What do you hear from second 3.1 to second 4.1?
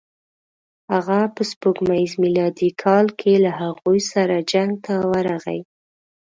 کې له هغوی